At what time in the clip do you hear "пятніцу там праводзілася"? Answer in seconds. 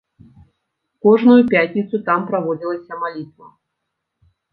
1.51-2.93